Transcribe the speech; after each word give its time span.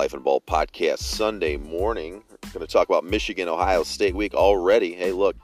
Life 0.00 0.14
and 0.14 0.24
Ball 0.24 0.40
podcast 0.40 1.00
Sunday 1.00 1.58
morning. 1.58 2.22
We're 2.42 2.52
going 2.52 2.66
to 2.66 2.72
talk 2.72 2.88
about 2.88 3.04
Michigan 3.04 3.50
Ohio 3.50 3.82
State 3.82 4.14
week 4.14 4.32
already. 4.32 4.94
Hey, 4.94 5.12
look, 5.12 5.36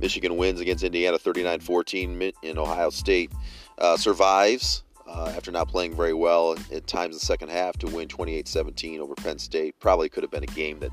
Michigan 0.00 0.36
wins 0.36 0.58
against 0.58 0.82
Indiana 0.82 1.16
39 1.20 1.60
14 1.60 2.32
in 2.42 2.58
Ohio 2.58 2.90
State, 2.90 3.30
uh, 3.78 3.96
survives 3.96 4.82
uh, 5.06 5.32
after 5.36 5.52
not 5.52 5.68
playing 5.68 5.94
very 5.94 6.12
well 6.12 6.56
at 6.72 6.88
times 6.88 7.14
in 7.14 7.20
the 7.20 7.24
second 7.24 7.48
half 7.48 7.78
to 7.78 7.86
win 7.86 8.08
28 8.08 8.48
17 8.48 9.00
over 9.00 9.14
Penn 9.14 9.38
State. 9.38 9.78
Probably 9.78 10.08
could 10.08 10.24
have 10.24 10.32
been 10.32 10.42
a 10.42 10.46
game 10.46 10.80
that 10.80 10.90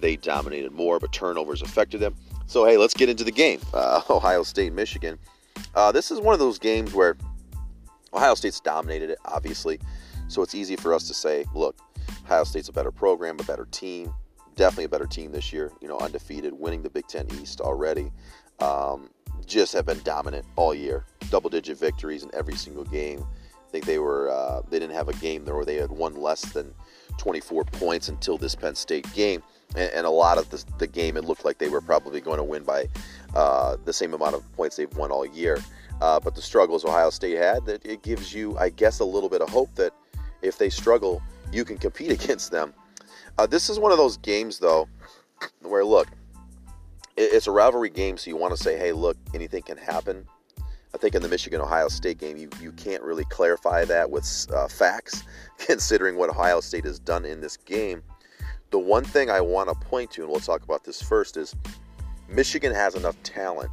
they 0.00 0.16
dominated 0.16 0.72
more, 0.72 0.98
but 0.98 1.12
turnovers 1.12 1.62
affected 1.62 2.00
them. 2.00 2.16
So, 2.48 2.64
hey, 2.64 2.76
let's 2.76 2.94
get 2.94 3.08
into 3.08 3.22
the 3.22 3.30
game 3.30 3.60
uh, 3.72 4.02
Ohio 4.10 4.42
State, 4.42 4.72
Michigan. 4.72 5.16
Uh, 5.76 5.92
this 5.92 6.10
is 6.10 6.18
one 6.18 6.32
of 6.32 6.40
those 6.40 6.58
games 6.58 6.92
where 6.92 7.16
Ohio 8.12 8.34
State's 8.34 8.58
dominated 8.58 9.10
it, 9.10 9.18
obviously. 9.26 9.78
So 10.26 10.42
it's 10.42 10.56
easy 10.56 10.74
for 10.74 10.92
us 10.92 11.06
to 11.06 11.14
say, 11.14 11.44
look, 11.54 11.76
Ohio 12.26 12.42
State's 12.42 12.68
a 12.68 12.72
better 12.72 12.90
program, 12.90 13.36
a 13.38 13.44
better 13.44 13.66
team, 13.70 14.12
definitely 14.56 14.84
a 14.84 14.88
better 14.88 15.06
team 15.06 15.30
this 15.30 15.52
year. 15.52 15.70
You 15.80 15.86
know, 15.86 15.98
undefeated, 15.98 16.52
winning 16.52 16.82
the 16.82 16.90
Big 16.90 17.06
Ten 17.06 17.26
East 17.40 17.60
already. 17.60 18.10
Um, 18.58 19.10
just 19.46 19.72
have 19.74 19.86
been 19.86 20.00
dominant 20.02 20.44
all 20.56 20.74
year, 20.74 21.04
double-digit 21.30 21.78
victories 21.78 22.24
in 22.24 22.30
every 22.34 22.56
single 22.56 22.82
game. 22.84 23.24
I 23.54 23.70
think 23.70 23.84
they 23.84 23.98
were 23.98 24.28
uh, 24.28 24.62
they 24.68 24.80
didn't 24.80 24.94
have 24.94 25.08
a 25.08 25.12
game 25.14 25.44
there 25.44 25.54
where 25.54 25.64
they 25.64 25.76
had 25.76 25.90
won 25.90 26.16
less 26.16 26.42
than 26.52 26.74
24 27.18 27.64
points 27.64 28.08
until 28.08 28.38
this 28.38 28.56
Penn 28.56 28.74
State 28.74 29.12
game, 29.14 29.42
and, 29.76 29.90
and 29.92 30.06
a 30.06 30.10
lot 30.10 30.36
of 30.36 30.50
the, 30.50 30.64
the, 30.78 30.86
game 30.86 31.16
it 31.16 31.24
looked 31.24 31.44
like 31.44 31.58
they 31.58 31.68
were 31.68 31.80
probably 31.80 32.20
going 32.20 32.38
to 32.38 32.44
win 32.44 32.64
by 32.64 32.88
uh, 33.36 33.76
the 33.84 33.92
same 33.92 34.14
amount 34.14 34.34
of 34.34 34.52
points 34.56 34.76
they've 34.76 34.96
won 34.96 35.12
all 35.12 35.26
year. 35.26 35.62
Uh, 36.00 36.18
but 36.18 36.34
the 36.34 36.42
struggles 36.42 36.84
Ohio 36.84 37.10
State 37.10 37.36
had, 37.36 37.64
that 37.66 37.84
it 37.86 38.02
gives 38.02 38.34
you, 38.34 38.56
I 38.58 38.68
guess, 38.68 38.98
a 38.98 39.04
little 39.04 39.28
bit 39.28 39.40
of 39.40 39.48
hope 39.48 39.74
that 39.76 39.92
if 40.42 40.58
they 40.58 40.68
struggle, 40.68 41.22
you 41.52 41.64
can 41.64 41.78
compete 41.78 42.10
against 42.22 42.50
them. 42.50 42.74
Uh, 43.38 43.46
this 43.46 43.68
is 43.68 43.78
one 43.78 43.92
of 43.92 43.98
those 43.98 44.16
games, 44.18 44.58
though, 44.58 44.88
where 45.60 45.84
look, 45.84 46.08
it's 47.16 47.46
a 47.46 47.50
rivalry 47.50 47.90
game, 47.90 48.16
so 48.16 48.28
you 48.30 48.36
want 48.36 48.56
to 48.56 48.62
say, 48.62 48.76
hey, 48.76 48.92
look, 48.92 49.16
anything 49.34 49.62
can 49.62 49.76
happen. 49.76 50.26
I 50.94 50.98
think 50.98 51.14
in 51.14 51.22
the 51.22 51.28
Michigan 51.28 51.60
Ohio 51.60 51.88
State 51.88 52.18
game, 52.18 52.36
you, 52.36 52.48
you 52.60 52.72
can't 52.72 53.02
really 53.02 53.24
clarify 53.26 53.84
that 53.84 54.10
with 54.10 54.46
uh, 54.54 54.68
facts, 54.68 55.24
considering 55.58 56.16
what 56.16 56.30
Ohio 56.30 56.60
State 56.60 56.84
has 56.84 56.98
done 56.98 57.24
in 57.24 57.40
this 57.40 57.56
game. 57.56 58.02
The 58.70 58.78
one 58.78 59.04
thing 59.04 59.30
I 59.30 59.40
want 59.40 59.68
to 59.68 59.74
point 59.74 60.10
to, 60.12 60.22
and 60.22 60.30
we'll 60.30 60.40
talk 60.40 60.62
about 60.62 60.84
this 60.84 61.02
first, 61.02 61.36
is 61.36 61.54
Michigan 62.28 62.74
has 62.74 62.94
enough 62.94 63.16
talent 63.22 63.70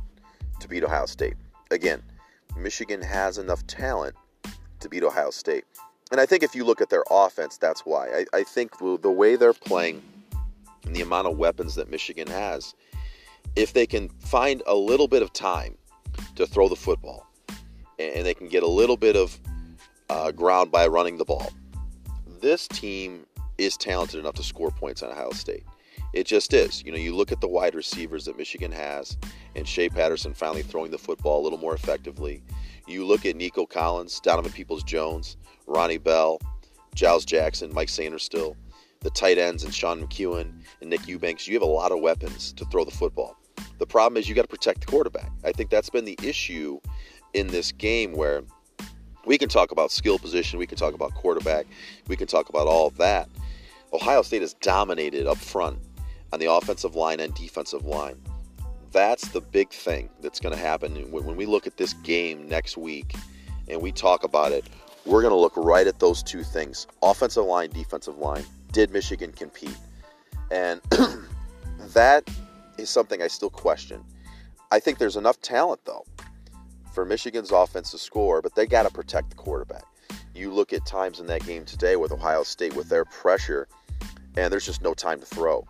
to 0.59 0.67
beat 0.67 0.83
Ohio 0.83 1.05
State. 1.05 1.35
Again, 1.71 2.01
Michigan 2.57 3.01
has 3.01 3.37
enough 3.37 3.65
talent 3.67 4.15
to 4.79 4.89
beat 4.89 5.03
Ohio 5.03 5.31
State. 5.31 5.65
And 6.11 6.19
I 6.19 6.25
think 6.25 6.43
if 6.43 6.53
you 6.55 6.63
look 6.63 6.81
at 6.81 6.89
their 6.89 7.03
offense, 7.09 7.57
that's 7.57 7.81
why. 7.85 8.07
I, 8.33 8.37
I 8.39 8.43
think 8.43 8.77
the 8.77 9.11
way 9.11 9.35
they're 9.35 9.53
playing 9.53 10.01
and 10.85 10.95
the 10.95 11.01
amount 11.01 11.27
of 11.27 11.37
weapons 11.37 11.75
that 11.75 11.89
Michigan 11.89 12.27
has, 12.27 12.75
if 13.55 13.73
they 13.73 13.85
can 13.85 14.09
find 14.19 14.61
a 14.67 14.75
little 14.75 15.07
bit 15.07 15.21
of 15.21 15.31
time 15.33 15.77
to 16.35 16.45
throw 16.45 16.67
the 16.67 16.75
football 16.75 17.27
and 17.99 18.25
they 18.25 18.33
can 18.33 18.47
get 18.47 18.63
a 18.63 18.67
little 18.67 18.97
bit 18.97 19.15
of 19.15 19.39
uh, 20.09 20.31
ground 20.31 20.71
by 20.71 20.87
running 20.87 21.17
the 21.17 21.25
ball, 21.25 21.51
this 22.41 22.67
team 22.67 23.25
is 23.57 23.77
talented 23.77 24.19
enough 24.19 24.33
to 24.35 24.43
score 24.43 24.71
points 24.71 25.01
on 25.01 25.11
Ohio 25.11 25.31
State. 25.31 25.63
It 26.13 26.27
just 26.27 26.53
is. 26.53 26.83
You 26.85 26.91
know, 26.91 26.97
you 26.97 27.15
look 27.15 27.31
at 27.31 27.41
the 27.41 27.47
wide 27.47 27.73
receivers 27.73 28.25
that 28.25 28.37
Michigan 28.37 28.71
has, 28.71 29.17
and 29.55 29.67
Shea 29.67 29.89
Patterson 29.89 30.35
finally 30.35 30.61
throwing 30.61 30.91
the 30.91 30.97
football 30.97 31.41
a 31.41 31.43
little 31.43 31.57
more 31.57 31.73
effectively. 31.73 32.43
You 32.87 33.05
look 33.05 33.25
at 33.25 33.35
Nico 33.35 33.65
Collins, 33.65 34.19
Donovan 34.19 34.51
Peoples 34.51 34.83
Jones, 34.83 35.37
Ronnie 35.65 35.97
Bell, 35.97 36.39
Giles 36.93 37.25
Jackson, 37.25 37.73
Mike 37.73 37.87
Sainristil, 37.87 38.55
the 38.99 39.09
tight 39.09 39.39
ends, 39.39 39.63
and 39.63 39.73
Sean 39.73 40.05
McKeon 40.05 40.53
and 40.81 40.89
Nick 40.89 41.07
Eubanks. 41.07 41.47
You 41.47 41.55
have 41.55 41.63
a 41.63 41.65
lot 41.65 41.91
of 41.91 41.99
weapons 41.99 42.53
to 42.53 42.65
throw 42.65 42.85
the 42.85 42.91
football. 42.91 43.35
The 43.79 43.87
problem 43.87 44.17
is 44.17 44.29
you 44.29 44.35
got 44.35 44.43
to 44.43 44.47
protect 44.47 44.81
the 44.81 44.87
quarterback. 44.87 45.31
I 45.43 45.51
think 45.51 45.71
that's 45.71 45.89
been 45.89 46.05
the 46.05 46.17
issue 46.21 46.79
in 47.33 47.47
this 47.47 47.71
game 47.71 48.13
where 48.13 48.43
we 49.25 49.39
can 49.39 49.49
talk 49.49 49.71
about 49.71 49.91
skill 49.91 50.19
position, 50.19 50.59
we 50.59 50.67
can 50.67 50.77
talk 50.77 50.93
about 50.93 51.15
quarterback, 51.15 51.65
we 52.07 52.15
can 52.15 52.27
talk 52.27 52.49
about 52.49 52.67
all 52.67 52.87
of 52.87 52.97
that. 52.97 53.29
Ohio 53.91 54.21
State 54.21 54.41
has 54.41 54.53
dominated 54.55 55.25
up 55.25 55.37
front 55.37 55.79
on 56.33 56.39
the 56.39 56.51
offensive 56.51 56.95
line 56.95 57.19
and 57.19 57.31
defensive 57.35 57.85
line. 57.85 58.19
That's 58.91 59.27
the 59.29 59.39
big 59.39 59.69
thing 59.69 60.09
that's 60.19 60.39
going 60.39 60.55
to 60.55 60.59
happen 60.59 60.95
when 61.11 61.35
we 61.35 61.45
look 61.45 61.67
at 61.67 61.77
this 61.77 61.93
game 61.93 62.49
next 62.49 62.75
week 62.75 63.15
and 63.69 63.79
we 63.79 63.91
talk 63.91 64.23
about 64.23 64.51
it. 64.51 64.65
We're 65.05 65.21
going 65.21 65.31
to 65.31 65.39
look 65.39 65.55
right 65.55 65.85
at 65.85 65.99
those 65.99 66.23
two 66.23 66.43
things 66.43 66.87
offensive 67.03 67.45
line, 67.45 67.69
defensive 67.69 68.17
line. 68.17 68.43
Did 68.71 68.91
Michigan 68.91 69.31
compete? 69.31 69.77
And 70.49 70.81
that 71.93 72.27
is 72.79 72.89
something 72.89 73.21
I 73.21 73.27
still 73.27 73.51
question. 73.51 74.03
I 74.71 74.79
think 74.79 74.97
there's 74.97 75.17
enough 75.17 75.39
talent, 75.39 75.81
though, 75.85 76.05
for 76.93 77.05
Michigan's 77.05 77.51
offense 77.51 77.91
to 77.91 77.99
score, 77.99 78.41
but 78.41 78.55
they 78.55 78.65
got 78.65 78.83
to 78.83 78.89
protect 78.89 79.29
the 79.29 79.35
quarterback. 79.35 79.85
You 80.33 80.51
look 80.51 80.73
at 80.73 80.83
times 80.87 81.19
in 81.19 81.27
that 81.27 81.45
game 81.45 81.63
today 81.65 81.95
with 81.95 82.11
Ohio 82.11 82.41
State 82.41 82.75
with 82.75 82.89
their 82.89 83.05
pressure, 83.05 83.67
and 84.35 84.51
there's 84.51 84.65
just 84.65 84.81
no 84.81 84.95
time 84.95 85.19
to 85.19 85.25
throw. 85.27 85.67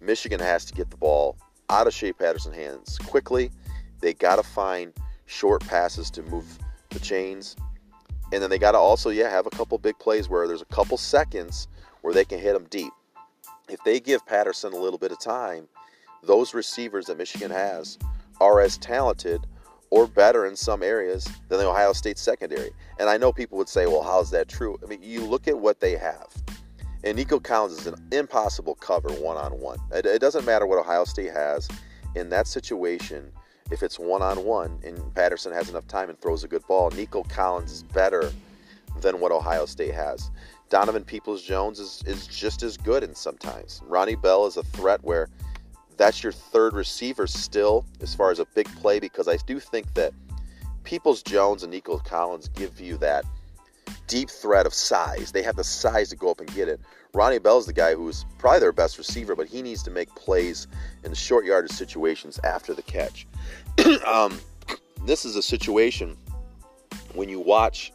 Michigan 0.00 0.40
has 0.40 0.64
to 0.66 0.74
get 0.74 0.90
the 0.90 0.96
ball 0.96 1.36
out 1.68 1.86
of 1.86 1.94
Shea 1.94 2.12
Patterson's 2.12 2.56
hands 2.56 2.98
quickly. 2.98 3.50
They 4.00 4.14
got 4.14 4.36
to 4.36 4.42
find 4.42 4.92
short 5.26 5.66
passes 5.66 6.10
to 6.10 6.22
move 6.22 6.58
the 6.90 6.98
chains. 6.98 7.56
And 8.32 8.42
then 8.42 8.50
they 8.50 8.58
got 8.58 8.72
to 8.72 8.78
also, 8.78 9.10
yeah, 9.10 9.28
have 9.28 9.46
a 9.46 9.50
couple 9.50 9.76
big 9.78 9.98
plays 9.98 10.28
where 10.28 10.46
there's 10.46 10.62
a 10.62 10.66
couple 10.66 10.96
seconds 10.96 11.68
where 12.02 12.14
they 12.14 12.24
can 12.24 12.38
hit 12.38 12.54
them 12.54 12.66
deep. 12.70 12.92
If 13.68 13.82
they 13.84 14.00
give 14.00 14.24
Patterson 14.26 14.72
a 14.72 14.76
little 14.76 14.98
bit 14.98 15.12
of 15.12 15.20
time, 15.20 15.68
those 16.22 16.54
receivers 16.54 17.06
that 17.06 17.18
Michigan 17.18 17.50
has 17.50 17.98
are 18.40 18.60
as 18.60 18.78
talented 18.78 19.46
or 19.90 20.06
better 20.06 20.46
in 20.46 20.56
some 20.56 20.82
areas 20.82 21.24
than 21.48 21.58
the 21.58 21.68
Ohio 21.68 21.92
State 21.92 22.18
secondary. 22.18 22.70
And 22.98 23.08
I 23.08 23.16
know 23.16 23.32
people 23.32 23.58
would 23.58 23.68
say, 23.68 23.86
well, 23.86 24.02
how's 24.02 24.30
that 24.30 24.48
true? 24.48 24.78
I 24.82 24.86
mean, 24.86 25.02
you 25.02 25.24
look 25.24 25.48
at 25.48 25.58
what 25.58 25.80
they 25.80 25.96
have. 25.96 26.28
And 27.02 27.16
Nico 27.16 27.40
Collins 27.40 27.78
is 27.80 27.86
an 27.86 27.94
impossible 28.12 28.74
cover 28.74 29.08
one 29.10 29.36
on 29.36 29.52
one. 29.52 29.78
It 29.92 30.20
doesn't 30.20 30.44
matter 30.44 30.66
what 30.66 30.78
Ohio 30.78 31.04
State 31.04 31.32
has 31.32 31.68
in 32.14 32.28
that 32.30 32.46
situation. 32.46 33.32
If 33.70 33.82
it's 33.82 33.98
one 33.98 34.20
on 34.20 34.44
one 34.44 34.78
and 34.84 35.14
Patterson 35.14 35.52
has 35.52 35.70
enough 35.70 35.86
time 35.86 36.10
and 36.10 36.20
throws 36.20 36.44
a 36.44 36.48
good 36.48 36.66
ball, 36.66 36.90
Nico 36.90 37.22
Collins 37.24 37.72
is 37.72 37.82
better 37.84 38.30
than 39.00 39.20
what 39.20 39.32
Ohio 39.32 39.64
State 39.64 39.94
has. 39.94 40.30
Donovan 40.68 41.04
Peoples 41.04 41.42
Jones 41.42 41.78
is, 41.78 42.02
is 42.06 42.26
just 42.26 42.62
as 42.62 42.76
good 42.76 43.02
in 43.02 43.14
sometimes. 43.14 43.80
Ronnie 43.86 44.14
Bell 44.14 44.46
is 44.46 44.56
a 44.56 44.62
threat 44.62 45.02
where 45.02 45.28
that's 45.96 46.22
your 46.22 46.32
third 46.32 46.74
receiver 46.74 47.26
still 47.26 47.84
as 48.00 48.14
far 48.14 48.30
as 48.30 48.38
a 48.38 48.46
big 48.54 48.66
play 48.76 49.00
because 49.00 49.28
I 49.28 49.36
do 49.46 49.58
think 49.58 49.92
that 49.94 50.12
Peoples 50.84 51.22
Jones 51.22 51.62
and 51.62 51.70
Nico 51.70 51.98
Collins 51.98 52.48
give 52.48 52.80
you 52.80 52.96
that 52.98 53.24
deep 54.10 54.28
threat 54.28 54.66
of 54.66 54.74
size. 54.74 55.30
They 55.30 55.42
have 55.42 55.54
the 55.54 55.64
size 55.64 56.10
to 56.10 56.16
go 56.16 56.30
up 56.32 56.40
and 56.40 56.52
get 56.52 56.68
it. 56.68 56.80
Ronnie 57.14 57.38
Bell's 57.38 57.66
the 57.66 57.72
guy 57.72 57.94
who's 57.94 58.26
probably 58.38 58.58
their 58.58 58.72
best 58.72 58.98
receiver, 58.98 59.36
but 59.36 59.46
he 59.46 59.62
needs 59.62 59.84
to 59.84 59.90
make 59.90 60.12
plays 60.16 60.66
in 61.04 61.14
short 61.14 61.44
yardage 61.44 61.70
situations 61.70 62.40
after 62.42 62.74
the 62.74 62.82
catch. 62.82 63.26
um, 64.06 64.38
this 65.06 65.24
is 65.24 65.36
a 65.36 65.42
situation 65.42 66.16
when 67.14 67.28
you 67.28 67.38
watch 67.38 67.92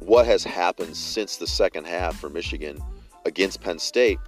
what 0.00 0.26
has 0.26 0.42
happened 0.42 0.96
since 0.96 1.36
the 1.36 1.46
second 1.46 1.86
half 1.86 2.18
for 2.18 2.28
Michigan 2.28 2.78
against 3.24 3.60
Penn 3.60 3.78
State. 3.78 4.18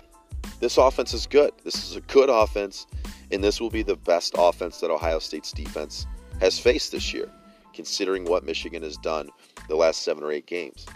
This 0.60 0.78
offense 0.78 1.12
is 1.12 1.27
good. 1.27 1.50
This 1.65 1.75
is 1.75 1.97
a 1.97 2.00
good 2.03 2.31
offense, 2.31 2.87
and 3.32 3.42
this 3.42 3.60
will 3.60 3.71
be 3.71 3.82
the 3.82 3.97
best 3.97 4.34
offense 4.38 4.78
that 4.78 4.91
Ohio 4.91 5.19
State's 5.19 5.50
defense 5.50 6.06
has 6.41 6.59
faced 6.59 6.92
this 6.92 7.12
year, 7.12 7.28
considering 7.75 8.24
what 8.24 8.45
Michigan 8.45 8.83
has 8.84 8.97
done 8.97 9.28
the 9.68 9.77
last 9.77 10.03
seven 10.03 10.22
or 10.22 10.33
eight 10.33 10.47
games. 10.47 10.86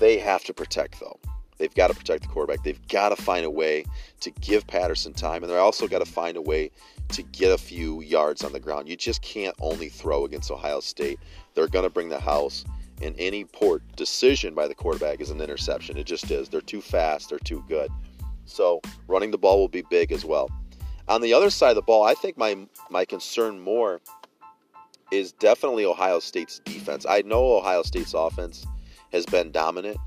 They 0.00 0.18
have 0.18 0.42
to 0.44 0.54
protect, 0.54 0.98
though. 0.98 1.20
They've 1.58 1.74
got 1.74 1.88
to 1.88 1.94
protect 1.94 2.22
the 2.22 2.28
quarterback. 2.30 2.64
They've 2.64 2.88
got 2.88 3.10
to 3.10 3.22
find 3.22 3.44
a 3.44 3.50
way 3.50 3.84
to 4.20 4.30
give 4.30 4.66
Patterson 4.66 5.12
time, 5.12 5.42
and 5.42 5.52
they're 5.52 5.60
also 5.60 5.86
got 5.86 5.98
to 5.98 6.10
find 6.10 6.38
a 6.38 6.42
way 6.42 6.70
to 7.10 7.22
get 7.22 7.52
a 7.52 7.58
few 7.58 8.00
yards 8.00 8.42
on 8.42 8.52
the 8.54 8.60
ground. 8.60 8.88
You 8.88 8.96
just 8.96 9.20
can't 9.20 9.54
only 9.60 9.90
throw 9.90 10.24
against 10.24 10.50
Ohio 10.50 10.80
State. 10.80 11.20
They're 11.54 11.68
going 11.68 11.82
to 11.82 11.90
bring 11.90 12.08
the 12.08 12.18
house, 12.18 12.64
and 13.02 13.14
any 13.18 13.44
poor 13.44 13.82
decision 13.94 14.54
by 14.54 14.68
the 14.68 14.74
quarterback 14.74 15.20
is 15.20 15.28
an 15.28 15.42
interception. 15.42 15.98
It 15.98 16.06
just 16.06 16.30
is. 16.30 16.48
They're 16.48 16.62
too 16.62 16.80
fast. 16.80 17.28
They're 17.28 17.38
too 17.38 17.62
good. 17.68 17.90
So 18.46 18.80
running 19.06 19.30
the 19.30 19.38
ball 19.38 19.58
will 19.58 19.68
be 19.68 19.84
big 19.90 20.12
as 20.12 20.24
well. 20.24 20.50
On 21.08 21.20
the 21.20 21.34
other 21.34 21.50
side 21.50 21.70
of 21.70 21.76
the 21.76 21.82
ball, 21.82 22.04
I 22.04 22.14
think 22.14 22.38
my 22.38 22.56
my 22.88 23.04
concern 23.04 23.60
more 23.60 24.00
is 25.12 25.32
definitely 25.32 25.84
Ohio 25.84 26.20
State's 26.20 26.60
defense. 26.60 27.04
I 27.06 27.20
know 27.22 27.58
Ohio 27.58 27.82
State's 27.82 28.14
offense 28.14 28.64
has 29.12 29.26
been 29.26 29.50
dominant. 29.50 29.98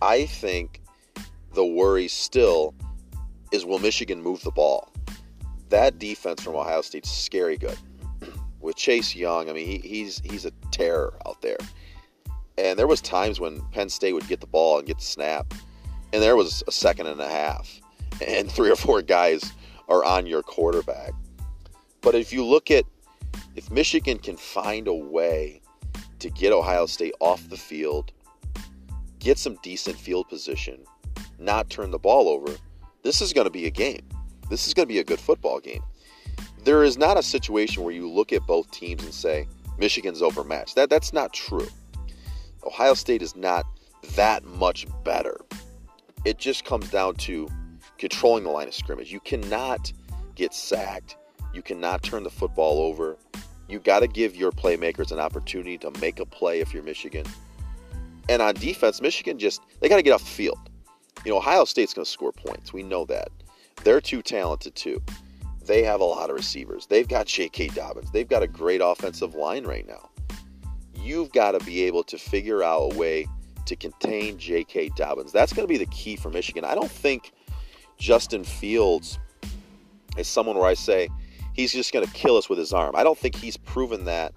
I 0.00 0.26
think 0.26 0.82
the 1.54 1.64
worry 1.64 2.08
still 2.08 2.74
is 3.52 3.64
will 3.64 3.78
Michigan 3.78 4.22
move 4.22 4.42
the 4.42 4.50
ball? 4.50 4.92
That 5.70 5.98
defense 5.98 6.42
from 6.42 6.54
Ohio 6.54 6.82
State's 6.82 7.10
scary 7.10 7.56
good. 7.56 7.78
With 8.60 8.76
Chase 8.76 9.14
Young, 9.14 9.48
I 9.48 9.52
mean, 9.52 9.66
he, 9.66 9.78
he's 9.78 10.20
he's 10.20 10.44
a 10.44 10.50
terror 10.70 11.14
out 11.26 11.40
there. 11.42 11.58
And 12.56 12.78
there 12.78 12.86
was 12.86 13.00
times 13.00 13.38
when 13.38 13.60
Penn 13.70 13.88
State 13.88 14.14
would 14.14 14.26
get 14.26 14.40
the 14.40 14.46
ball 14.46 14.78
and 14.78 14.86
get 14.86 14.98
the 14.98 15.04
snap, 15.04 15.54
and 16.12 16.22
there 16.22 16.36
was 16.36 16.62
a 16.66 16.72
second 16.72 17.06
and 17.06 17.20
a 17.20 17.28
half, 17.28 17.80
and 18.26 18.50
three 18.50 18.70
or 18.70 18.76
four 18.76 19.02
guys 19.02 19.52
are 19.88 20.04
on 20.04 20.26
your 20.26 20.42
quarterback. 20.42 21.12
But 22.00 22.14
if 22.14 22.32
you 22.32 22.44
look 22.44 22.70
at 22.70 22.84
if 23.56 23.70
Michigan 23.70 24.18
can 24.18 24.36
find 24.36 24.86
a 24.86 24.94
way 24.94 25.60
to 26.20 26.30
get 26.30 26.52
Ohio 26.52 26.86
State 26.86 27.14
off 27.20 27.48
the 27.48 27.56
field, 27.56 28.12
get 29.18 29.38
some 29.38 29.58
decent 29.62 29.96
field 29.96 30.28
position, 30.28 30.84
not 31.38 31.70
turn 31.70 31.90
the 31.90 31.98
ball 31.98 32.28
over, 32.28 32.56
this 33.02 33.20
is 33.20 33.32
going 33.32 33.46
to 33.46 33.50
be 33.50 33.66
a 33.66 33.70
game. 33.70 34.02
This 34.50 34.66
is 34.66 34.74
going 34.74 34.86
to 34.88 34.92
be 34.92 34.98
a 34.98 35.04
good 35.04 35.20
football 35.20 35.60
game. 35.60 35.82
There 36.64 36.82
is 36.82 36.98
not 36.98 37.16
a 37.16 37.22
situation 37.22 37.82
where 37.82 37.94
you 37.94 38.10
look 38.10 38.32
at 38.32 38.46
both 38.46 38.70
teams 38.70 39.04
and 39.04 39.14
say 39.14 39.46
Michigan's 39.78 40.22
overmatched. 40.22 40.74
That 40.74 40.90
that's 40.90 41.12
not 41.12 41.32
true. 41.32 41.68
Ohio 42.64 42.94
State 42.94 43.22
is 43.22 43.36
not 43.36 43.64
that 44.16 44.44
much 44.44 44.86
better. 45.04 45.40
It 46.24 46.38
just 46.38 46.64
comes 46.64 46.90
down 46.90 47.14
to 47.16 47.48
controlling 47.98 48.44
the 48.44 48.50
line 48.50 48.68
of 48.68 48.74
scrimmage. 48.74 49.12
You 49.12 49.20
cannot 49.20 49.92
get 50.34 50.52
sacked. 50.52 51.16
You 51.54 51.62
cannot 51.62 52.02
turn 52.02 52.22
the 52.22 52.30
football 52.30 52.78
over. 52.78 53.16
You 53.68 53.78
got 53.78 54.00
to 54.00 54.08
give 54.08 54.34
your 54.34 54.50
playmakers 54.50 55.12
an 55.12 55.18
opportunity 55.18 55.78
to 55.78 55.90
make 56.00 56.20
a 56.20 56.26
play 56.26 56.60
if 56.60 56.72
you're 56.72 56.82
Michigan. 56.82 57.26
And 58.28 58.42
on 58.42 58.54
defense, 58.54 59.00
Michigan 59.00 59.38
just 59.38 59.62
they 59.80 59.88
got 59.88 59.96
to 59.96 60.02
get 60.02 60.12
off 60.12 60.20
the 60.20 60.26
field. 60.26 60.58
You 61.24 61.32
know, 61.32 61.38
Ohio 61.38 61.64
State's 61.64 61.94
going 61.94 62.04
to 62.04 62.10
score 62.10 62.32
points. 62.32 62.72
We 62.72 62.82
know 62.82 63.04
that. 63.06 63.28
They're 63.84 64.00
too 64.00 64.22
talented 64.22 64.74
too. 64.74 65.02
They 65.64 65.82
have 65.82 66.00
a 66.00 66.04
lot 66.04 66.30
of 66.30 66.36
receivers. 66.36 66.86
They've 66.86 67.06
got 67.06 67.26
J.K. 67.26 67.68
Dobbins. 67.68 68.10
They've 68.10 68.28
got 68.28 68.42
a 68.42 68.46
great 68.46 68.80
offensive 68.82 69.34
line 69.34 69.64
right 69.64 69.86
now. 69.86 70.08
You've 70.94 71.30
got 71.32 71.52
to 71.52 71.64
be 71.64 71.82
able 71.82 72.02
to 72.04 72.18
figure 72.18 72.62
out 72.62 72.92
a 72.92 72.96
way 72.96 73.26
to 73.66 73.76
contain 73.76 74.38
J.K. 74.38 74.90
Dobbins. 74.96 75.30
That's 75.30 75.52
going 75.52 75.66
to 75.66 75.70
be 75.70 75.76
the 75.76 75.90
key 75.90 76.16
for 76.16 76.30
Michigan. 76.30 76.64
I 76.64 76.74
don't 76.74 76.90
think 76.90 77.32
Justin 77.98 78.44
Fields 78.44 79.18
is 80.16 80.26
someone 80.26 80.56
where 80.56 80.68
I 80.68 80.74
say 80.74 81.10
he's 81.52 81.72
just 81.72 81.92
going 81.92 82.06
to 82.06 82.12
kill 82.12 82.36
us 82.36 82.48
with 82.48 82.58
his 82.58 82.72
arm. 82.72 82.96
I 82.96 83.04
don't 83.04 83.18
think 83.18 83.36
he's 83.36 83.56
proven 83.56 84.04
that 84.06 84.32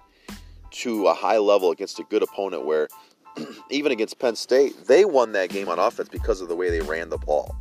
to 0.72 1.06
a 1.06 1.14
high 1.14 1.38
level 1.38 1.70
against 1.70 1.98
a 1.98 2.04
good 2.04 2.22
opponent 2.22 2.66
where 2.66 2.88
even 3.70 3.92
against 3.92 4.18
Penn 4.18 4.36
State, 4.36 4.86
they 4.86 5.04
won 5.04 5.32
that 5.32 5.50
game 5.50 5.68
on 5.68 5.78
offense 5.78 6.08
because 6.08 6.40
of 6.40 6.48
the 6.48 6.56
way 6.56 6.70
they 6.70 6.80
ran 6.80 7.08
the 7.08 7.18
ball. 7.18 7.56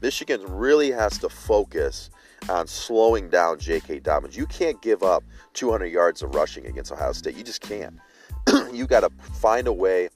Michigan 0.00 0.42
really 0.48 0.90
has 0.90 1.18
to 1.18 1.28
focus 1.28 2.10
on 2.48 2.66
slowing 2.66 3.28
down 3.28 3.58
J.K. 3.58 4.00
Dobbins. 4.00 4.36
You 4.36 4.46
can't 4.46 4.80
give 4.82 5.02
up 5.02 5.22
200 5.54 5.86
yards 5.86 6.22
of 6.22 6.34
rushing 6.34 6.66
against 6.66 6.90
Ohio 6.90 7.12
State. 7.12 7.36
You 7.36 7.44
just 7.44 7.60
can't. 7.60 7.98
you 8.72 8.86
got 8.86 9.00
to 9.00 9.10
find 9.34 9.68
a 9.68 9.72
way 9.72 10.08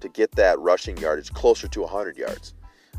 to 0.00 0.08
get 0.08 0.32
that 0.32 0.58
rushing 0.58 0.96
yardage 0.96 1.32
closer 1.32 1.68
to 1.68 1.80
100 1.82 2.16
yards. 2.16 2.54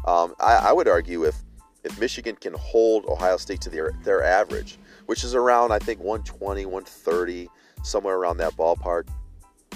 Um, 0.05 0.35
I, 0.39 0.55
I, 0.55 0.71
would 0.71 0.87
argue 0.87 1.23
if 1.23 1.35
if 1.83 1.99
Michigan 1.99 2.35
can 2.35 2.53
hold 2.53 3.05
Ohio 3.05 3.37
State 3.37 3.61
to 3.61 3.69
their 3.71 3.91
their 4.03 4.23
average, 4.23 4.77
which 5.07 5.23
is 5.23 5.33
around 5.33 5.71
I 5.71 5.79
think 5.79 5.99
120, 5.99 6.65
130, 6.65 7.49
somewhere 7.83 8.15
around 8.15 8.37
that 8.37 8.53
ballpark. 8.53 9.07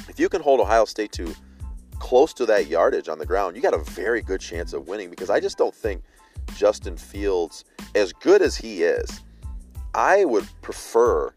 If 0.07 0.19
you 0.19 0.29
can 0.29 0.41
hold 0.41 0.59
Ohio 0.59 0.85
State 0.85 1.11
to 1.13 1.33
close 1.99 2.33
to 2.33 2.45
that 2.47 2.67
yardage 2.67 3.09
on 3.09 3.19
the 3.19 3.25
ground, 3.25 3.55
you 3.55 3.61
got 3.61 3.73
a 3.73 3.83
very 3.91 4.21
good 4.21 4.41
chance 4.41 4.73
of 4.73 4.87
winning 4.87 5.09
because 5.09 5.29
I 5.29 5.39
just 5.39 5.57
don't 5.57 5.75
think 5.75 6.01
Justin 6.55 6.97
Fields, 6.97 7.65
as 7.95 8.13
good 8.13 8.41
as 8.41 8.55
he 8.55 8.83
is, 8.83 9.21
I 9.93 10.25
would 10.25 10.47
prefer 10.61 11.33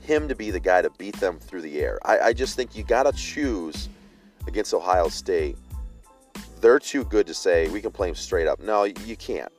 him 0.00 0.28
to 0.28 0.34
be 0.34 0.50
the 0.50 0.60
guy 0.60 0.82
to 0.82 0.90
beat 0.98 1.16
them 1.16 1.38
through 1.38 1.62
the 1.62 1.80
air. 1.80 1.98
I, 2.04 2.18
I 2.18 2.32
just 2.32 2.56
think 2.56 2.76
you 2.76 2.84
got 2.84 3.04
to 3.04 3.12
choose 3.12 3.88
against 4.46 4.74
Ohio 4.74 5.08
State. 5.08 5.56
They're 6.60 6.78
too 6.78 7.04
good 7.04 7.26
to 7.26 7.34
say 7.34 7.68
we 7.68 7.80
can 7.80 7.92
play 7.92 8.08
them 8.08 8.14
straight 8.14 8.46
up. 8.46 8.60
No, 8.60 8.84
you 8.84 9.16
can't. 9.16 9.52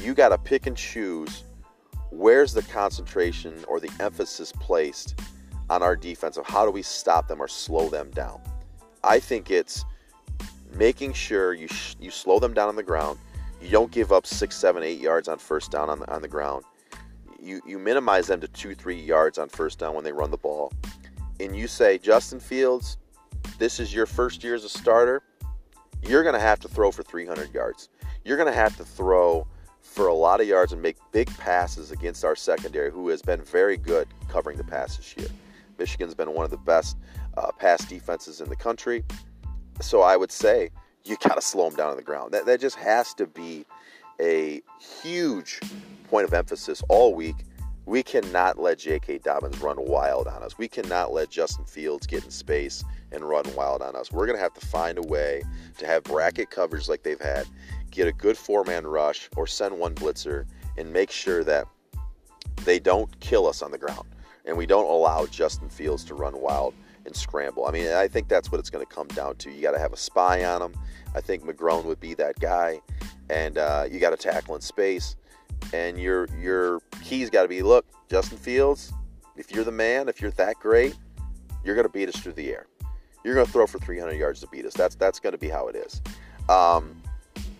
You 0.00 0.14
got 0.14 0.30
to 0.30 0.38
pick 0.38 0.66
and 0.66 0.76
choose 0.76 1.44
where's 2.10 2.52
the 2.52 2.62
concentration 2.62 3.64
or 3.68 3.80
the 3.80 3.90
emphasis 4.00 4.52
placed 4.52 5.18
on 5.70 5.82
our 5.82 5.96
defense 5.96 6.36
of 6.36 6.46
how 6.46 6.64
do 6.64 6.70
we 6.70 6.82
stop 6.82 7.28
them 7.28 7.40
or 7.40 7.48
slow 7.48 7.88
them 7.88 8.10
down. 8.10 8.40
I 9.04 9.18
think 9.18 9.50
it's 9.50 9.84
making 10.74 11.12
sure 11.12 11.54
you 11.54 11.68
sh- 11.68 11.96
you 12.00 12.10
slow 12.10 12.38
them 12.38 12.54
down 12.54 12.68
on 12.68 12.76
the 12.76 12.82
ground. 12.82 13.18
You 13.60 13.70
don't 13.70 13.90
give 13.90 14.12
up 14.12 14.26
six, 14.26 14.56
seven, 14.56 14.82
eight 14.82 15.00
yards 15.00 15.28
on 15.28 15.38
first 15.38 15.70
down 15.70 15.90
on 15.90 16.00
the 16.00 16.12
on 16.12 16.22
the 16.22 16.28
ground. 16.28 16.64
You 17.40 17.60
you 17.66 17.78
minimize 17.78 18.26
them 18.26 18.40
to 18.40 18.48
two, 18.48 18.74
three 18.74 19.00
yards 19.00 19.38
on 19.38 19.48
first 19.48 19.78
down 19.78 19.94
when 19.94 20.04
they 20.04 20.12
run 20.12 20.30
the 20.30 20.36
ball, 20.36 20.72
and 21.40 21.56
you 21.56 21.66
say 21.66 21.98
Justin 21.98 22.40
Fields, 22.40 22.98
this 23.58 23.80
is 23.80 23.94
your 23.94 24.06
first 24.06 24.42
year 24.44 24.54
as 24.54 24.64
a 24.64 24.68
starter. 24.68 25.22
You're 26.02 26.24
going 26.24 26.34
to 26.34 26.40
have 26.40 26.58
to 26.60 26.68
throw 26.68 26.90
for 26.90 27.04
300 27.04 27.54
yards. 27.54 27.88
You're 28.24 28.36
going 28.36 28.52
to 28.52 28.58
have 28.58 28.76
to 28.76 28.84
throw 28.84 29.46
for 29.82 30.08
a 30.08 30.14
lot 30.14 30.40
of 30.40 30.48
yards 30.48 30.72
and 30.72 30.82
make 30.82 30.96
big 31.12 31.28
passes 31.38 31.92
against 31.92 32.24
our 32.24 32.34
secondary, 32.34 32.90
who 32.90 33.08
has 33.08 33.22
been 33.22 33.40
very 33.42 33.76
good 33.76 34.08
covering 34.28 34.56
the 34.56 34.64
pass 34.64 34.96
this 34.96 35.16
year. 35.16 35.28
Michigan's 35.78 36.14
been 36.14 36.32
one 36.32 36.44
of 36.44 36.50
the 36.50 36.56
best 36.56 36.96
uh, 37.36 37.50
pass 37.52 37.84
defenses 37.84 38.40
in 38.40 38.48
the 38.48 38.56
country. 38.56 39.04
So 39.80 40.02
I 40.02 40.16
would 40.16 40.32
say 40.32 40.70
you 41.04 41.16
got 41.16 41.34
to 41.34 41.40
slow 41.40 41.68
them 41.68 41.76
down 41.76 41.90
on 41.90 41.96
the 41.96 42.02
ground. 42.02 42.32
That, 42.32 42.46
that 42.46 42.60
just 42.60 42.76
has 42.76 43.14
to 43.14 43.26
be 43.26 43.64
a 44.20 44.62
huge 45.02 45.60
point 46.08 46.26
of 46.26 46.34
emphasis 46.34 46.82
all 46.88 47.14
week. 47.14 47.36
We 47.84 48.02
cannot 48.04 48.60
let 48.60 48.78
J.K. 48.78 49.18
Dobbins 49.18 49.60
run 49.60 49.76
wild 49.78 50.28
on 50.28 50.42
us. 50.44 50.56
We 50.56 50.68
cannot 50.68 51.12
let 51.12 51.30
Justin 51.30 51.64
Fields 51.64 52.06
get 52.06 52.24
in 52.24 52.30
space 52.30 52.84
and 53.10 53.24
run 53.24 53.44
wild 53.56 53.82
on 53.82 53.96
us. 53.96 54.12
We're 54.12 54.26
going 54.26 54.36
to 54.36 54.42
have 54.42 54.54
to 54.54 54.64
find 54.64 54.98
a 54.98 55.02
way 55.02 55.42
to 55.78 55.86
have 55.86 56.04
bracket 56.04 56.50
coverage 56.50 56.88
like 56.88 57.02
they've 57.02 57.20
had, 57.20 57.46
get 57.90 58.06
a 58.06 58.12
good 58.12 58.38
four 58.38 58.62
man 58.64 58.86
rush, 58.86 59.28
or 59.36 59.48
send 59.48 59.76
one 59.76 59.96
blitzer 59.96 60.44
and 60.78 60.92
make 60.92 61.10
sure 61.10 61.42
that 61.42 61.66
they 62.64 62.78
don't 62.78 63.18
kill 63.18 63.48
us 63.48 63.62
on 63.62 63.72
the 63.72 63.78
ground 63.78 64.06
and 64.44 64.56
we 64.56 64.66
don't 64.66 64.90
allow 64.90 65.26
Justin 65.26 65.68
Fields 65.68 66.04
to 66.04 66.14
run 66.14 66.40
wild 66.40 66.74
and 67.06 67.14
scramble. 67.14 67.66
I 67.66 67.70
mean, 67.70 67.88
I 67.92 68.08
think 68.08 68.28
that's 68.28 68.50
what 68.50 68.58
it's 68.58 68.70
going 68.70 68.84
to 68.84 68.92
come 68.92 69.08
down 69.08 69.36
to. 69.36 69.50
You 69.50 69.62
got 69.62 69.72
to 69.72 69.78
have 69.78 69.92
a 69.92 69.96
spy 69.96 70.44
on 70.44 70.62
him. 70.62 70.74
I 71.14 71.20
think 71.20 71.44
McGrone 71.44 71.84
would 71.84 72.00
be 72.00 72.14
that 72.14 72.38
guy, 72.40 72.80
and 73.30 73.58
uh, 73.58 73.86
you 73.90 73.98
got 74.00 74.10
to 74.10 74.16
tackle 74.16 74.54
in 74.54 74.60
space. 74.60 75.16
And 75.72 75.98
your 75.98 76.28
your 76.38 76.80
key's 77.02 77.30
got 77.30 77.42
to 77.42 77.48
be 77.48 77.62
look, 77.62 77.86
Justin 78.10 78.38
Fields. 78.38 78.92
If 79.36 79.52
you're 79.52 79.64
the 79.64 79.72
man, 79.72 80.08
if 80.08 80.20
you're 80.20 80.32
that 80.32 80.56
great, 80.56 80.96
you're 81.64 81.74
going 81.74 81.86
to 81.86 81.92
beat 81.92 82.08
us 82.08 82.16
through 82.16 82.34
the 82.34 82.50
air. 82.50 82.66
You're 83.24 83.34
going 83.34 83.46
to 83.46 83.52
throw 83.52 83.66
for 83.66 83.78
300 83.78 84.14
yards 84.14 84.40
to 84.40 84.48
beat 84.48 84.64
us. 84.66 84.74
That's 84.74 84.96
that's 84.96 85.20
going 85.20 85.32
to 85.32 85.38
be 85.38 85.48
how 85.48 85.68
it 85.68 85.76
is. 85.76 86.02
Um, 86.48 87.00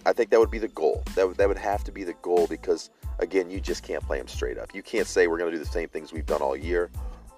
I 0.04 0.12
think 0.12 0.30
that 0.30 0.40
would 0.40 0.50
be 0.50 0.58
the 0.58 0.68
goal. 0.68 1.02
That 1.14 1.28
would, 1.28 1.36
that 1.36 1.46
would 1.46 1.58
have 1.58 1.84
to 1.84 1.92
be 1.92 2.02
the 2.02 2.14
goal 2.14 2.46
because 2.48 2.90
again, 3.20 3.50
you 3.50 3.60
just 3.60 3.82
can't 3.82 4.04
play 4.04 4.18
them 4.18 4.28
straight 4.28 4.58
up. 4.58 4.74
You 4.74 4.82
can't 4.82 5.06
say 5.06 5.26
we're 5.26 5.38
going 5.38 5.50
to 5.50 5.56
do 5.56 5.62
the 5.62 5.70
same 5.70 5.88
things 5.88 6.12
we've 6.12 6.26
done 6.26 6.42
all 6.42 6.56
year. 6.56 6.90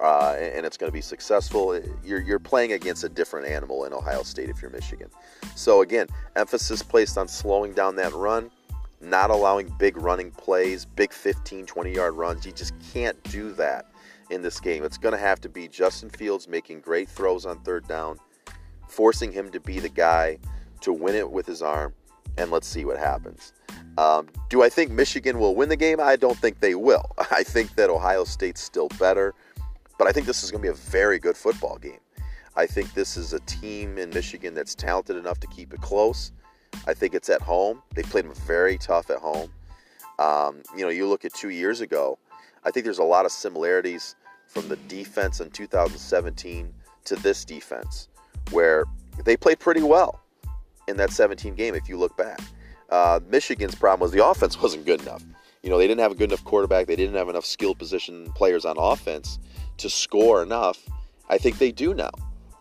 Uh, 0.04 0.36
and 0.38 0.66
it's 0.66 0.76
going 0.76 0.88
to 0.88 0.92
be 0.92 1.00
successful. 1.00 1.80
You're, 2.04 2.20
you're 2.20 2.38
playing 2.38 2.72
against 2.72 3.04
a 3.04 3.08
different 3.08 3.46
animal 3.46 3.84
in 3.84 3.94
Ohio 3.94 4.22
State 4.22 4.50
if 4.50 4.60
you're 4.60 4.70
Michigan. 4.70 5.08
So, 5.56 5.80
again, 5.80 6.08
emphasis 6.36 6.82
placed 6.82 7.16
on 7.16 7.26
slowing 7.26 7.72
down 7.72 7.96
that 7.96 8.12
run, 8.12 8.50
not 9.00 9.30
allowing 9.30 9.74
big 9.78 9.96
running 9.96 10.30
plays, 10.30 10.84
big 10.84 11.10
15, 11.10 11.64
20 11.64 11.94
yard 11.94 12.14
runs. 12.16 12.44
You 12.44 12.52
just 12.52 12.74
can't 12.92 13.20
do 13.30 13.52
that 13.54 13.86
in 14.28 14.42
this 14.42 14.60
game. 14.60 14.84
It's 14.84 14.98
going 14.98 15.14
to 15.14 15.18
have 15.18 15.40
to 15.40 15.48
be 15.48 15.68
Justin 15.68 16.10
Fields 16.10 16.48
making 16.48 16.80
great 16.80 17.08
throws 17.08 17.46
on 17.46 17.60
third 17.60 17.88
down, 17.88 18.18
forcing 18.88 19.32
him 19.32 19.50
to 19.52 19.60
be 19.60 19.80
the 19.80 19.88
guy 19.88 20.36
to 20.82 20.92
win 20.92 21.14
it 21.14 21.30
with 21.30 21.46
his 21.46 21.62
arm, 21.62 21.94
and 22.36 22.50
let's 22.50 22.68
see 22.68 22.84
what 22.84 22.98
happens. 22.98 23.54
Um, 23.96 24.28
do 24.50 24.62
I 24.62 24.68
think 24.68 24.90
Michigan 24.90 25.38
will 25.38 25.54
win 25.54 25.70
the 25.70 25.76
game? 25.76 25.98
I 25.98 26.16
don't 26.16 26.36
think 26.36 26.60
they 26.60 26.74
will. 26.74 27.10
I 27.30 27.42
think 27.42 27.74
that 27.76 27.88
Ohio 27.88 28.24
State's 28.24 28.60
still 28.60 28.88
better, 28.98 29.34
but 29.98 30.06
I 30.06 30.12
think 30.12 30.26
this 30.26 30.42
is 30.42 30.50
going 30.50 30.62
to 30.62 30.66
be 30.66 30.72
a 30.72 30.74
very 30.74 31.18
good 31.18 31.36
football 31.36 31.78
game. 31.78 32.00
I 32.56 32.66
think 32.66 32.94
this 32.94 33.16
is 33.16 33.32
a 33.32 33.40
team 33.40 33.98
in 33.98 34.10
Michigan 34.10 34.54
that's 34.54 34.74
talented 34.74 35.16
enough 35.16 35.40
to 35.40 35.46
keep 35.48 35.72
it 35.72 35.80
close. 35.80 36.32
I 36.86 36.94
think 36.94 37.14
it's 37.14 37.28
at 37.28 37.42
home. 37.42 37.82
They 37.94 38.02
played 38.02 38.24
them 38.24 38.34
very 38.46 38.78
tough 38.78 39.10
at 39.10 39.18
home. 39.18 39.50
Um, 40.18 40.62
you 40.76 40.82
know, 40.82 40.90
you 40.90 41.08
look 41.08 41.24
at 41.24 41.34
two 41.34 41.48
years 41.48 41.80
ago, 41.80 42.18
I 42.64 42.70
think 42.70 42.84
there's 42.84 42.98
a 42.98 43.04
lot 43.04 43.24
of 43.24 43.32
similarities 43.32 44.14
from 44.46 44.68
the 44.68 44.76
defense 44.76 45.40
in 45.40 45.50
2017 45.50 46.72
to 47.06 47.16
this 47.16 47.44
defense, 47.44 48.08
where 48.50 48.84
they 49.24 49.36
played 49.36 49.58
pretty 49.58 49.82
well 49.82 50.20
in 50.86 50.96
that 50.96 51.10
17 51.10 51.54
game 51.54 51.74
if 51.74 51.88
you 51.88 51.96
look 51.96 52.16
back. 52.16 52.40
Uh, 52.90 53.18
Michigan's 53.28 53.74
problem 53.74 54.00
was 54.00 54.12
the 54.12 54.24
offense 54.24 54.60
wasn't 54.62 54.84
good 54.84 55.02
enough. 55.02 55.24
You 55.62 55.70
know, 55.70 55.78
they 55.78 55.88
didn't 55.88 56.00
have 56.00 56.12
a 56.12 56.14
good 56.14 56.30
enough 56.30 56.44
quarterback. 56.44 56.86
They 56.86 56.96
didn't 56.96 57.16
have 57.16 57.28
enough 57.28 57.46
skilled 57.46 57.78
position 57.78 58.30
players 58.32 58.64
on 58.64 58.76
offense 58.78 59.38
to 59.78 59.90
score 59.90 60.42
enough. 60.42 60.78
I 61.28 61.38
think 61.38 61.58
they 61.58 61.72
do 61.72 61.94
now. 61.94 62.10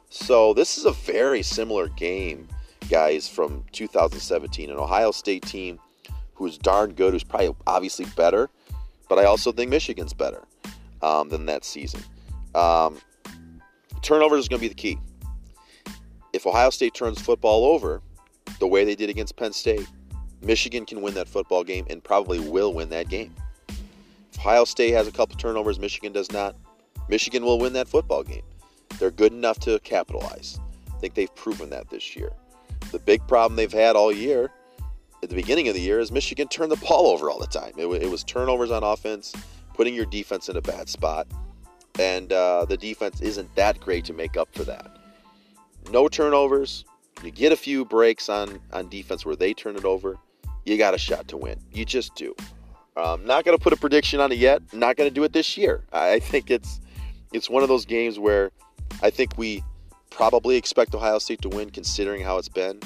So 0.10 0.53
this 0.53 0.77
is 0.77 0.86
a 0.86 0.91
very 0.91 1.41
similar 1.41 1.88
game, 1.89 2.48
guys, 2.89 3.27
from 3.27 3.63
2017. 3.72 4.70
An 4.70 4.77
Ohio 4.77 5.12
State 5.12 5.43
team 5.43 5.79
who's 6.36 6.58
darn 6.58 6.93
good, 6.93 7.13
who's 7.13 7.24
probably 7.24 7.55
obviously 7.67 8.05
better, 8.15 8.50
but 9.10 9.20
I 9.20 9.25
also 9.25 9.51
think 9.51 9.70
Michigan's 9.70 10.13
better 10.13 10.43
um, 11.01 11.29
than 11.29 11.46
that 11.46 11.63
season. 11.63 12.01
Um, 12.55 13.00
turnovers 14.01 14.41
is 14.41 14.48
going 14.48 14.60
to 14.60 14.62
be 14.62 14.67
the 14.67 14.74
key. 14.75 15.00
If 16.34 16.48
Ohio 16.48 16.70
State 16.70 16.93
turns 16.93 17.22
football 17.22 17.65
over 17.65 18.01
the 18.60 18.67
way 18.67 18.84
they 18.84 18.96
did 18.96 19.10
against 19.10 19.36
Penn 19.36 19.53
State, 19.53 19.88
Michigan 20.41 20.86
can 20.86 21.01
win 21.01 21.13
that 21.13 21.27
football 21.27 21.63
game 21.63 21.86
and 21.89 22.03
probably 22.03 22.39
will 22.39 22.74
win 22.74 22.89
that 22.89 23.08
game. 23.08 23.34
If 23.70 24.39
Ohio 24.39 24.65
State 24.65 24.91
has 24.91 25.08
a 25.08 25.12
couple 25.12 25.38
turnovers, 25.38 25.79
Michigan 25.79 26.12
does 26.12 26.32
not, 26.32 26.55
Michigan 27.10 27.44
will 27.44 27.60
win 27.60 27.74
that 27.74 27.88
football 27.88 28.24
game. 28.24 28.44
They're 29.00 29.12
good 29.12 29.34
enough 29.34 29.60
to 29.62 29.80
capitalize. 29.80 30.60
I 30.92 30.98
think 31.00 31.16
they've 31.16 31.34
proven 31.36 31.70
that 31.72 31.90
this 31.90 32.16
year. 32.16 32.32
The 32.92 33.00
big 33.00 33.26
problem 33.28 33.56
they've 33.56 33.72
had 33.72 33.96
all 33.96 34.12
year 34.12 34.52
at 35.24 35.30
the 35.30 35.36
beginning 35.36 35.68
of 35.70 35.74
the 35.74 35.82
year 35.82 36.00
is 36.00 36.12
Michigan 36.12 36.48
turned 36.48 36.72
the 36.72 36.76
ball 36.78 37.08
over 37.08 37.30
all 37.30 37.40
the 37.40 37.48
time. 37.48 37.74
It, 37.78 37.88
it 37.88 38.10
was 38.10 38.24
turnovers 38.24 38.72
on 38.72 38.84
offense, 38.84 39.34
putting 39.74 39.96
your 39.96 40.06
defense 40.06 40.50
in 40.50 40.58
a 40.58 40.62
bad 40.62 40.90
spot, 40.90 41.28
and 41.98 42.32
uh, 42.32 42.66
the 42.66 42.78
defense 42.78 43.22
isn't 43.22 43.54
that 43.56 43.80
great 43.80 44.06
to 44.06 44.14
make 44.14 44.38
up 44.38 44.50
for 44.54 44.64
that. 44.66 44.98
No 45.92 46.08
turnovers. 46.08 46.86
You 47.24 47.32
get 47.32 47.52
a 47.52 47.56
few 47.56 47.86
breaks 47.86 48.30
on 48.30 48.60
on 48.72 48.90
defense 48.90 49.26
where 49.26 49.36
they 49.36 49.54
turn 49.54 49.76
it 49.76 49.86
over. 49.86 50.18
You 50.66 50.78
got 50.78 50.94
a 50.94 50.98
shot 50.98 51.28
to 51.30 51.38
win. 51.38 51.60
You 51.72 51.86
just 51.86 52.16
do. 52.16 52.36
Um, 52.96 53.26
not 53.26 53.44
going 53.44 53.58
to 53.58 53.62
put 53.62 53.74
a 53.74 53.78
prediction 53.78 54.20
on 54.20 54.32
it 54.32 54.38
yet. 54.38 54.62
Not 54.72 54.98
going 54.98 55.10
to 55.10 55.14
do 55.14 55.24
it 55.24 55.34
this 55.34 55.58
year. 55.58 55.84
I 55.92 56.20
think 56.20 56.52
it's 56.52 56.80
it's 57.34 57.50
one 57.50 57.63
of 57.63 57.70
those 57.70 57.86
games 57.86 58.20
where 58.20 58.52
I 59.02 59.10
think 59.10 59.38
we 59.38 59.63
probably 60.10 60.56
expect 60.56 60.94
Ohio 60.96 61.20
State 61.20 61.42
to 61.42 61.50
win, 61.50 61.72
considering 61.72 62.22
how 62.22 62.38
it's 62.38 62.48
been. 62.48 62.80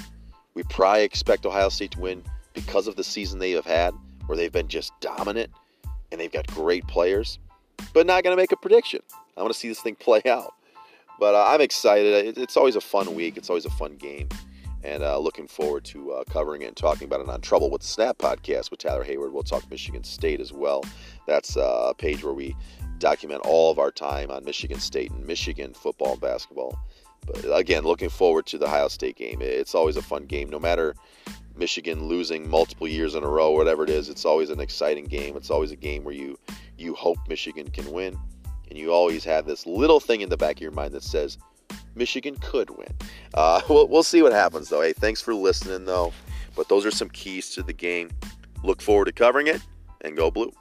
We 0.53 0.63
probably 0.63 1.03
expect 1.03 1.45
Ohio 1.45 1.69
State 1.69 1.91
to 1.91 1.99
win 1.99 2.23
because 2.53 2.87
of 2.87 2.95
the 2.95 3.03
season 3.03 3.39
they 3.39 3.51
have 3.51 3.65
had, 3.65 3.93
where 4.25 4.37
they've 4.37 4.51
been 4.51 4.69
just 4.69 4.93
dominant 5.01 5.51
and 6.11 6.19
they've 6.19 6.31
got 6.31 6.47
great 6.47 6.87
players. 6.87 7.37
But 7.93 8.07
not 8.07 8.23
going 8.23 8.35
to 8.35 8.41
make 8.41 8.51
a 8.51 8.57
prediction. 8.57 9.01
I 9.35 9.41
want 9.41 9.53
to 9.53 9.59
see 9.59 9.67
this 9.67 9.81
thing 9.81 9.95
play 9.99 10.21
out. 10.25 10.53
But 11.19 11.35
uh, 11.35 11.45
I'm 11.47 11.61
excited. 11.61 12.37
It's 12.37 12.57
always 12.57 12.75
a 12.75 12.81
fun 12.81 13.13
week. 13.15 13.37
It's 13.37 13.49
always 13.49 13.65
a 13.65 13.71
fun 13.71 13.95
game. 13.97 14.29
And 14.83 15.03
uh, 15.03 15.17
looking 15.17 15.47
forward 15.47 15.83
to 15.85 16.11
uh, 16.11 16.23
covering 16.29 16.61
it 16.61 16.67
and 16.67 16.77
talking 16.77 17.05
about 17.05 17.21
it 17.21 17.29
on 17.29 17.41
Trouble 17.41 17.69
with 17.69 17.83
Snap 17.83 18.17
podcast 18.17 18.71
with 18.71 18.79
Tyler 18.79 19.03
Hayward. 19.03 19.33
We'll 19.33 19.43
talk 19.43 19.69
Michigan 19.69 20.03
State 20.03 20.39
as 20.39 20.53
well. 20.53 20.83
That's 21.25 21.57
uh, 21.57 21.87
a 21.89 21.93
page 21.93 22.23
where 22.23 22.33
we 22.33 22.55
document 22.99 23.41
all 23.45 23.71
of 23.71 23.79
our 23.79 23.91
time 23.91 24.31
on 24.31 24.43
Michigan 24.43 24.79
State 24.79 25.11
and 25.11 25.25
Michigan 25.25 25.73
football 25.73 26.13
and 26.13 26.21
basketball. 26.21 26.79
But 27.25 27.45
again, 27.57 27.83
looking 27.83 28.09
forward 28.09 28.45
to 28.47 28.57
the 28.57 28.65
Ohio 28.65 28.87
State 28.87 29.17
game. 29.17 29.39
It's 29.41 29.75
always 29.75 29.97
a 29.97 30.01
fun 30.01 30.25
game, 30.25 30.49
no 30.49 30.59
matter 30.59 30.95
Michigan 31.55 32.07
losing 32.07 32.49
multiple 32.49 32.87
years 32.87 33.15
in 33.15 33.23
a 33.23 33.27
row, 33.27 33.51
whatever 33.51 33.83
it 33.83 33.89
is. 33.89 34.09
It's 34.09 34.25
always 34.25 34.49
an 34.49 34.59
exciting 34.59 35.05
game. 35.05 35.35
It's 35.35 35.49
always 35.49 35.71
a 35.71 35.75
game 35.75 36.03
where 36.03 36.13
you 36.13 36.37
you 36.77 36.93
hope 36.93 37.17
Michigan 37.27 37.69
can 37.69 37.91
win, 37.91 38.17
and 38.69 38.77
you 38.77 38.91
always 38.91 39.23
have 39.23 39.45
this 39.45 39.65
little 39.65 39.99
thing 39.99 40.21
in 40.21 40.29
the 40.29 40.37
back 40.37 40.57
of 40.57 40.61
your 40.61 40.71
mind 40.71 40.93
that 40.93 41.03
says 41.03 41.37
Michigan 41.97 42.35
could 42.41 42.69
win. 42.69 42.93
Uh, 43.33 43.61
we'll, 43.69 43.87
we'll 43.87 44.03
see 44.03 44.21
what 44.21 44.31
happens 44.31 44.69
though. 44.69 44.81
Hey, 44.81 44.93
thanks 44.93 45.21
for 45.21 45.33
listening 45.33 45.85
though. 45.85 46.13
But 46.55 46.69
those 46.69 46.85
are 46.85 46.91
some 46.91 47.09
keys 47.09 47.49
to 47.51 47.63
the 47.63 47.73
game. 47.73 48.09
Look 48.63 48.81
forward 48.81 49.05
to 49.05 49.11
covering 49.11 49.47
it, 49.47 49.61
and 50.01 50.17
go 50.17 50.31
blue. 50.31 50.51